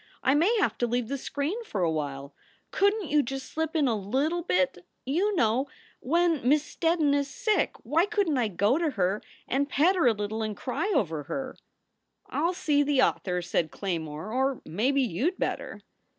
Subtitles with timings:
[0.23, 2.33] I may have to leave the screen for a while.
[2.71, 4.79] Couldn t you just slip in a little bit?
[5.05, 5.67] You know,
[5.99, 10.07] when Miss Steddon is sick why couldn t I go to her and pet her
[10.07, 11.55] a little and cry over her?"
[12.27, 15.83] "I ll see the author," said Claymore, "or maybe you d better."